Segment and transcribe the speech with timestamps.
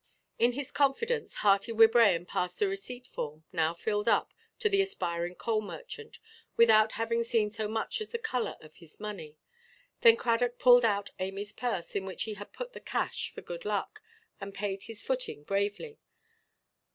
[0.39, 5.35] In his confidence, Hearty Wibraham passed the receipt form, now filled up, to the aspiring
[5.35, 6.17] coal–merchant,
[6.57, 9.37] without having seen so much as the colour of his money.
[9.99, 13.63] Then Cradock pulled out Amyʼs purse, in which he had put the cash, for good
[13.63, 14.01] luck,
[14.39, 15.99] and paid his footing bravely.